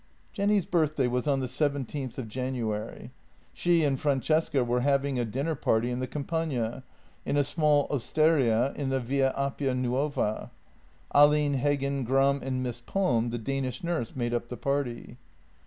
Jenny's 0.33 0.65
birthday 0.65 1.05
was 1.05 1.27
on 1.27 1.41
the 1.41 1.47
seventeenth 1.47 2.17
of 2.17 2.27
January. 2.27 3.11
She 3.53 3.83
and 3.83 3.99
Francesca 3.99 4.63
were 4.63 4.79
having 4.81 5.19
a 5.19 5.25
dinner 5.25 5.53
party 5.53 5.91
in 5.91 5.99
the 5.99 6.07
Campagna, 6.07 6.83
in 7.23 7.37
a 7.37 7.43
small 7.43 7.85
osteria 7.91 8.73
in 8.73 8.89
the 8.89 8.99
Via 8.99 9.31
Appia 9.37 9.75
Nuova. 9.77 10.49
Ahlin, 11.13 11.53
Heggen, 11.59 12.03
Gram, 12.03 12.39
and 12.41 12.63
Miss 12.63 12.79
Palm, 12.81 13.29
the 13.29 13.37
Danish 13.37 13.83
nurse, 13.83 14.15
made 14.15 14.33
up 14.33 14.49
the 14.49 14.57
party. 14.57 15.17